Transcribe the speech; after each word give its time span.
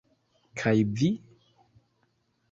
Kaj 0.61 0.71
vi..? 1.01 1.09